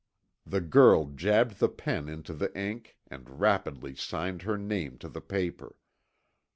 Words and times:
The 0.47 0.61
girl 0.61 1.05
jabbed 1.11 1.59
the 1.59 1.69
pen 1.69 2.09
into 2.09 2.33
the 2.33 2.51
ink 2.57 2.97
and 3.05 3.39
rapidly 3.39 3.93
signed 3.93 4.41
her 4.41 4.57
name 4.57 4.97
to 4.97 5.07
the 5.07 5.21
paper. 5.21 5.75